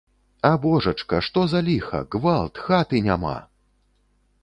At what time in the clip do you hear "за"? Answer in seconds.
1.53-1.61